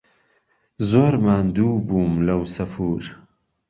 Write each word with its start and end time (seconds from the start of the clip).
زۆر 0.91 1.13
ماندوو 1.25 1.83
بوم 1.87 2.11
لهو 2.27 2.43
سهفور 2.55 3.01